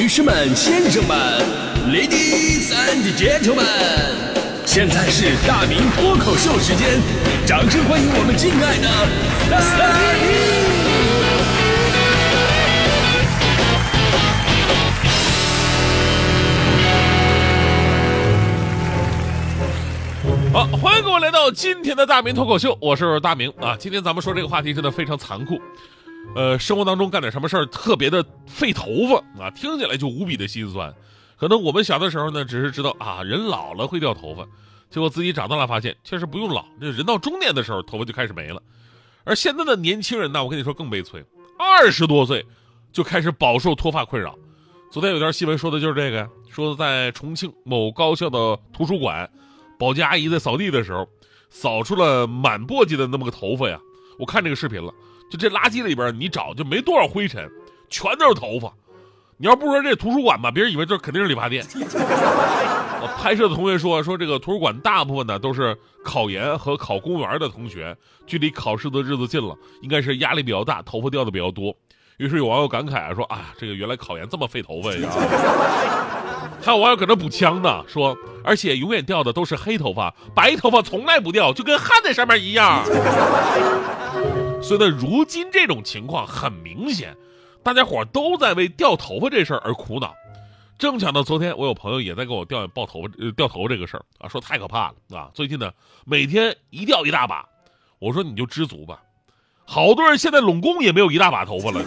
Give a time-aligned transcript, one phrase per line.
[0.00, 1.14] 女士们、先生们
[1.90, 3.60] ，Ladies and Gentlemen，
[4.64, 6.98] 现在是大明脱口秀时间，
[7.46, 8.88] 掌声欢迎我们敬爱的
[9.50, 9.60] 大
[10.16, 10.30] 明！
[20.50, 23.76] 好，欢迎各位来到今天的大明脱口秀，我是大明啊。
[23.78, 25.60] 今天咱们说这个话题真的非常残酷，
[26.34, 30.94] 呃，生活当中干点什么事儿特别的费头发啊，听起来就无比的心酸。
[31.36, 34.46] 可能我们小的时候呢，只是知道啊，人老了会掉头发，
[34.90, 38.62] 结果自己长大了发现，确实不用老，这人到中年的时候头发就开始没了。
[39.24, 41.24] 而现在的年轻人呢，我跟你说更悲催，
[41.58, 42.44] 二十多岁
[42.92, 44.34] 就开始饱受脱发困扰。
[44.90, 49.28] 昨天有条新闻说的就是这个，说在重庆某高校的图书馆。
[49.78, 51.08] 保洁阿姨在扫地的时候，
[51.48, 53.80] 扫出了满簸箕的那么个头发呀！
[54.18, 54.92] 我看这个视频了，
[55.30, 57.48] 就这垃圾里边你找就没多少灰尘，
[57.88, 58.70] 全都是头发。
[59.38, 61.64] 你要不说这图书馆吧，别人以为这肯定是理发店。
[63.02, 65.74] 我拍摄的同学说，说这个图书馆大部分呢都是
[66.04, 67.96] 考研和考公务员的同学，
[68.26, 71.74] 距离考试的日子近了，应该是压力比较大，头发掉的比较多。
[72.18, 75.08] 于是有网友感慨啊，说啊，这个原来考研这么费头发呀！
[76.60, 82.84] 还有网友搁那补枪呢，说而且永远掉的都是黑头发，白头发从来不掉，就跟焊在上面一样。
[84.70, 87.16] 所以呢，如今这种情况很明显，
[87.60, 90.14] 大家伙都在为掉头发这事儿而苦恼。
[90.78, 95.28] 正巧呢，昨天我有朋友也在跟我掉爆头发、掉头这个事儿啊，说太可怕了啊！
[95.34, 95.72] 最近呢，
[96.04, 97.44] 每天一掉一大把，
[97.98, 99.02] 我说你就知足吧。
[99.64, 101.82] 好多人现在拢共也没有一大把头发了。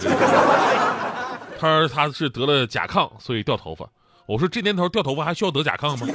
[1.58, 3.88] 他说他是得了甲亢，所以掉头发。
[4.25, 6.06] 我说这年头掉头发还需要得甲亢吗？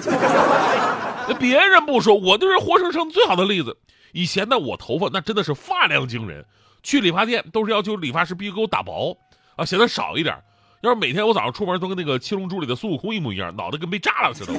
[1.40, 3.74] 别人不说，我就是活生生最好的例子。
[4.12, 6.44] 以前呢，我头发那真的是发量惊人，
[6.82, 9.16] 去理发店都是要求理发师必须给我打薄
[9.56, 10.36] 啊，显得少一点。
[10.80, 14.54] 要是每天我早上出门都跟那个七龙珠里的孙悟空一模一样，脑袋跟被炸了似的。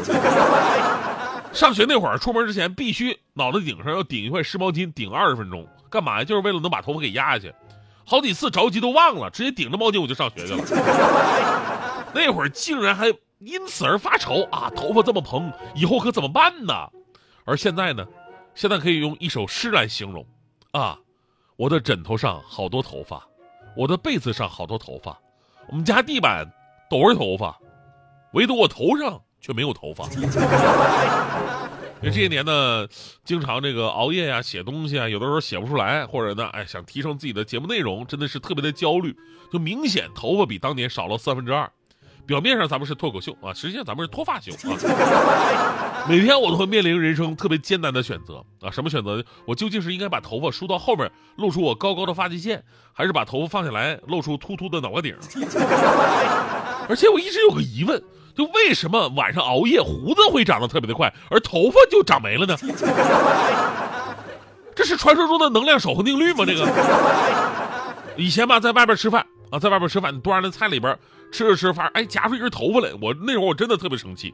[1.53, 6.23] 上学那会儿出门之前必须脑袋顶上要顶一块湿毛巾，顶二十分钟，干嘛呀？
[6.23, 7.53] 就是为了能把头发给压下去。
[8.05, 10.63] 好几次着急都忘了，直接顶着毛巾我就上学去了。
[12.13, 13.07] 那会儿竟然还
[13.39, 16.73] 因此而发愁啊，头发这么蓬，以后可怎么办呢？
[17.45, 18.05] 而现在呢，
[18.59, 20.27] 现在可以用一首诗来形容
[20.71, 20.99] 啊，
[21.55, 23.25] 我的枕头上好多头发，
[23.73, 25.17] 我的被子上好多头发。
[25.69, 26.45] 我们家地板
[26.89, 27.57] 都是头发，
[28.33, 30.09] 唯独我头上却没有头发。
[32.03, 32.85] 因为这些年呢，
[33.23, 39.15] 经常这个熬夜呀、写东西啊，有的时候写不出来，或者呢，哎，想提升自己的节目内容，真的是特别的焦虑，
[39.53, 41.71] 就明显头发比当年少了三分之二。
[42.29, 46.05] 表面上咱们是脱口秀啊，实际上咱们是脱发秀啊。
[46.07, 49.25] 每天我都会面临人生特别艰难的选择啊，什么选择？
[49.47, 52.63] 我究竟是应该把头发梳到后面，露出我高高的发际线，
[52.93, 55.15] 还是把头发放下来，露出秃秃的脑瓜顶？
[56.87, 57.99] 而且我一直有个疑问，
[58.35, 62.55] 就为什么晚上熬夜胡子会长得特别的快，而头发就长没了呢？
[64.75, 66.45] 这是传说中的能量守恒定律吗？
[66.45, 66.71] 这个
[68.17, 70.97] 以前吧，在外边吃饭啊，在外边吃饭，端上那菜里边。
[71.31, 74.33] 吃着吃饭，哎，夹出一根头发来，我那会儿我真的特别生气。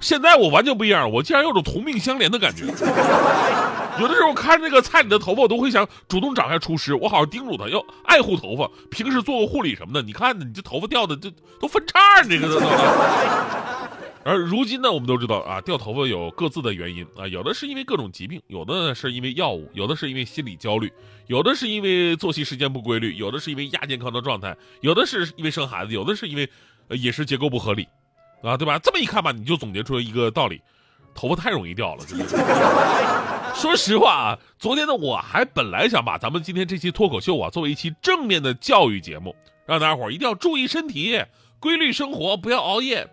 [0.00, 2.64] 现在我完全不一样，我竟然有种同命相连的感觉。
[4.00, 10.02] 有的时候看这个菜里的头发，我都会想主动找一下厨师，我好好叮嘱他要爱护头发，平时做个护理什么的。
[10.02, 12.66] 你看，你这头发掉的这都分叉，你这个都。
[14.26, 20.92] 而如今呢，我们都知道啊，掉头发有各自的原因啊，有的是因为各种疾病，有的是因为药物，有的是因为心理焦虑，
[21.28, 26.50] 有的是因为作息时间不规律，有的是因为亚健康的状态，有的是因为生孩子，有的是因为
[26.90, 27.86] 饮食结构不合理，
[28.42, 28.80] 啊，对吧？
[28.80, 30.60] 这么一看吧，你就总结出了一个道理：
[31.14, 32.04] 头发太容易掉了。
[33.54, 41.22] 说实话啊，昨天呢，我还本来想把咱们今天这期脱口秀啊，作为一期正面的教育节目，让大家伙一定要注意身体，
[41.60, 43.08] 规律生活，不要熬夜。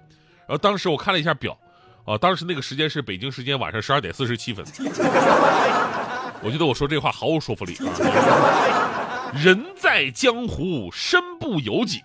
[0.48, 1.58] 然后当时我看了一下表，
[2.06, 4.66] 啊，当时那个时间是北京时间晚上十二点四十七分。
[6.42, 9.32] 我觉得我说这话毫无说服力啊！
[9.34, 12.02] 人在江湖，身不由己。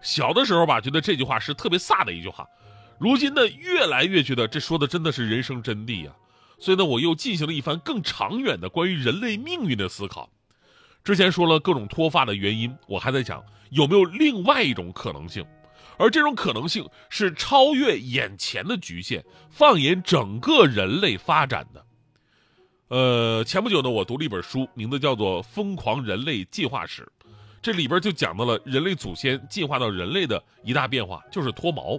[0.00, 2.48] 小的时候吧，觉得这句话是特别飒的一句话，
[2.98, 6.12] 如今呢，越来越觉得这说的真的是人生真谛呀。
[6.58, 10.30] 所以呢，我又进行了一番更长远的关于人类命运的思考。
[11.02, 15.44] 之前说了各种脱发的原因，我还在想有没有另外一种可能性。
[15.98, 21.84] 而这种可能性是超越眼前的局限，放眼整个人类发展的。
[22.88, 27.02] 呃，前不久呢，我读了一本书，名字叫做《疯狂人类进化史》，
[27.62, 31.98] 这里边就讲到了人类祖先进化到人类的一大变化，就是脱毛。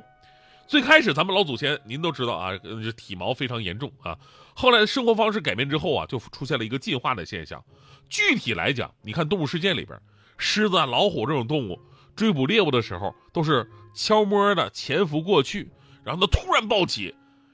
[0.67, 4.17] 最开始咱们老祖先您都知道啊，这体毛非常严重啊。
[4.53, 7.63] 后来生活方式改变之后啊，就出现了一个进化的现象。
[8.09, 9.99] 具体来讲，你看动物世界里边，
[10.37, 11.79] 狮子、老虎这种动物。
[12.15, 15.69] 追捕猎物的时候都是悄摸的潜伏过去，
[16.03, 17.13] 然后呢突然暴起，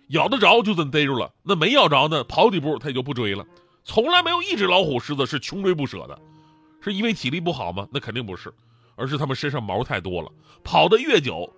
[0.10, 3.46] 咬得着就真逮住了，那没咬着呢，跑几步它也就不追了。
[3.84, 6.20] 从来没有一只老虎狮子是穷追不舍的，
[6.82, 7.88] 是因为体力不好吗？
[7.92, 8.54] 那肯定不是，
[8.96, 10.32] 而是它们身上毛太多了，
[10.64, 11.52] 跑得越久，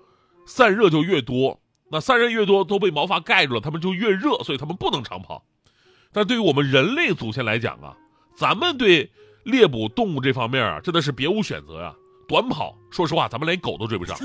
[0.46, 1.60] 散热就越多。
[1.92, 5.44] 那散热越多，都被毛发盖住了，它们就越热，所以它们不能长跑。
[6.12, 7.96] 但对于我们人类祖先来讲啊，
[8.36, 9.12] 咱们对
[9.44, 11.94] 猎捕动物这方面啊，真的是别无选择呀。
[12.33, 14.18] 短跑，说实话，咱们连狗都追不上，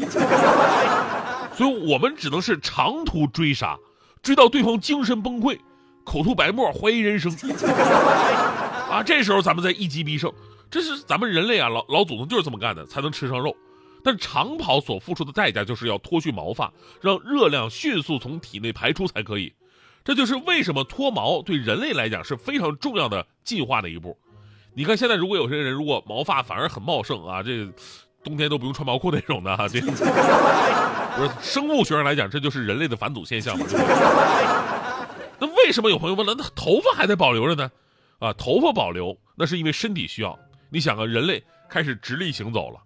[1.53, 3.79] 所以我们只能是长途追杀，
[4.23, 5.59] 追到对方精神崩溃。
[6.05, 7.31] 口吐白沫，怀疑人生，
[8.91, 9.03] 啊！
[9.05, 10.33] 这时候咱们再一击必胜，
[10.71, 13.55] 这是咱们人类啊，老老祖宗就是这么干的，才能吃上肉。
[14.03, 16.73] 但长跑所付出的代价就是要脱去毛发，
[17.03, 19.53] 让热量迅速从体内排出才可以。
[20.03, 24.17] 这就是为什么脱毛对人类来讲是非常重要的进化的一步。
[24.79, 27.69] 你看，现在如果有些人如果毛发反而很茂盛啊，这
[28.23, 29.81] 冬天都不用穿毛裤那种的，这
[31.19, 33.67] 不是生物学上来讲，这就是人类的返祖现象嘛。
[35.41, 37.69] 那为什么有朋友问了，那头发还在保留着呢？
[38.21, 40.39] 啊，头发保留那是因为身体需要。
[40.71, 42.79] 你想啊，人类开始直立行走了，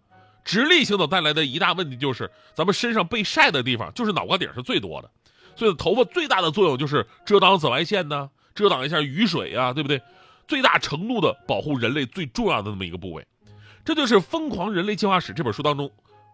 [0.47, 5.11] 直立行走带来的一大问题就是，咱们身上被晒的地方就是脑瓜顶是最多的，
[5.55, 10.01] 所以头发最大的作用就是遮挡紫外线呢，遮挡一下雨水呀，对不对？
[10.47, 13.27] 最大程度的保护人类最重要的那么一个部位，
[13.85, 15.91] 这就是《疯狂人类进化史》这本书当中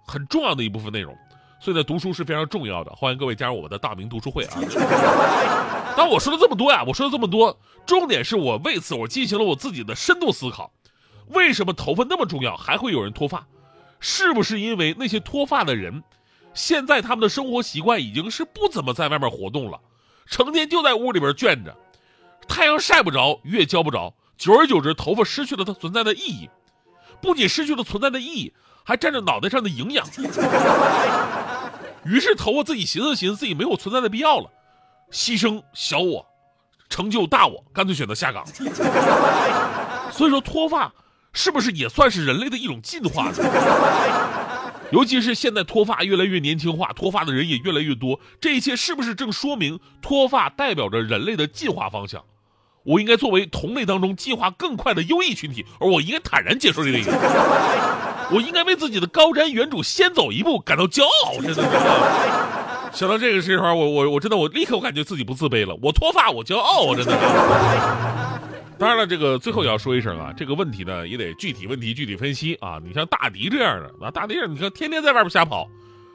[0.07, 1.17] 很重要的一部分内容。
[1.61, 4.61] 所以呢，读书是非常重要的，欢迎各位加入我们的大明读书会啊！
[5.97, 10.73] 当我说了这么多呀，我说了这么多，重点是我为此我进行了我自己的深度思考：
[11.31, 13.45] 为什么头发那么重要，还会有人脱发？
[13.99, 16.05] 是不是因为那些脱发的人，
[16.55, 19.81] 现在他们的生活习惯已经是不怎么在外面活动了，
[20.27, 21.77] 成天就在屋里边卷着，
[22.49, 26.51] 太阳晒不着，雨也浇不着，久而久之，头发失去了它存在的意义，
[27.21, 28.53] 不仅失去了存在的意义，
[28.85, 30.05] 还占着脑袋上的营养。
[32.05, 34.51] 于是头发自己寻思寻思，自己没有存在的必要了，
[35.13, 36.27] 牺牲小我，
[36.89, 38.45] 成就大我，干脆选择下岗。
[40.11, 40.93] 所以说脱发
[41.33, 43.35] 是不是也算是人类的一种进化呢？
[44.91, 52.25] 尤其是现在脱发越来越年轻化，脱发的人也越来越多，这一切是不是正说明脱发代表着人类的进化方向？
[52.89, 56.99] 我应该作为同类当中进化更快的优异群体，而我应该坦然接受这个。
[58.31, 61.63] 我应该为自己的高瞻远瞩、先走一步感到骄傲，真的。
[62.91, 65.77] 想到这个时候，我我我真的我立刻我感觉自己不自卑了。
[65.83, 67.13] 我脱发，我骄傲，我真的。
[68.79, 72.79] 当然了，这个最后也要说一声啊，这个问题呢也得具体问题具体分析啊。
[72.83, 75.69] 你像大迪这样的啊，大迪你看天天在外边瞎跑，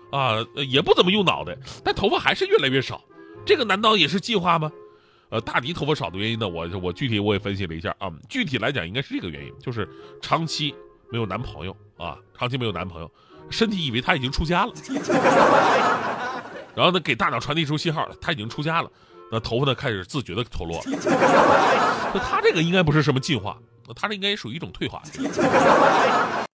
[0.09, 2.99] 啊，也不怎么用脑袋，但头发还是越来越少，
[3.45, 4.71] 这个难道也是进化吗？
[5.33, 9.89] 呃，大迪头发少的原因呢，我我具体我也分析了一下啊，具体来讲应该是这个原因，就是
[10.21, 10.75] 长期。
[11.12, 13.12] 没有男朋友啊，长期没有男朋友，
[13.47, 14.74] 身体以为他已经出家了，
[16.74, 18.89] 然后呢，给大脑传递出信号了，他已经出家了，
[19.31, 20.83] 那头发呢开始自觉的脱落了，
[22.15, 23.56] 那他这个应该不是什么进化，
[23.95, 25.03] 他这应该属于一种退化。